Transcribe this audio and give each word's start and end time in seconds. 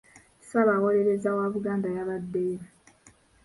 Ssaabawolereza 0.41 1.29
wa 1.37 1.45
Buganda 1.53 1.87
yabadeyo. 1.97 2.61